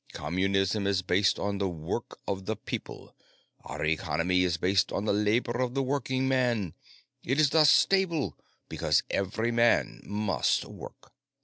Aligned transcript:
Communism 0.13 0.87
is 0.87 1.03
based 1.03 1.37
on 1.37 1.59
the 1.59 1.69
work 1.69 2.17
of 2.27 2.45
the 2.47 2.55
people; 2.55 3.15
our 3.63 3.85
economy 3.85 4.43
is 4.43 4.57
based 4.57 4.91
on 4.91 5.05
the 5.05 5.13
labor 5.13 5.59
of 5.61 5.75
the 5.75 5.83
working 5.83 6.27
man. 6.27 6.73
It 7.23 7.39
is 7.39 7.51
thus 7.51 7.69
stable, 7.69 8.35
because 8.67 9.03
every 9.11 9.51
man 9.51 10.01
must 10.03 10.65
work. 10.65 11.11